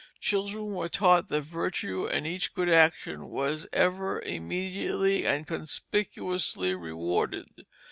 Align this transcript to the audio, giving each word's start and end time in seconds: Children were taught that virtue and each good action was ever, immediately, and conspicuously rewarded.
Children 0.19 0.65
were 0.73 0.89
taught 0.89 1.29
that 1.29 1.41
virtue 1.41 2.07
and 2.07 2.25
each 2.25 2.55
good 2.55 2.69
action 2.69 3.29
was 3.29 3.67
ever, 3.71 4.19
immediately, 4.19 5.27
and 5.27 5.45
conspicuously 5.45 6.73
rewarded. 6.73 7.67